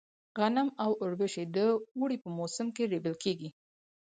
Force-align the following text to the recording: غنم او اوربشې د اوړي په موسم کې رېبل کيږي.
غنم 0.39 0.67
او 0.83 0.91
اوربشې 1.01 1.43
د 1.55 1.57
اوړي 1.97 2.17
په 2.23 2.29
موسم 2.37 2.67
کې 2.75 2.83
رېبل 2.93 3.15
کيږي. 3.23 3.49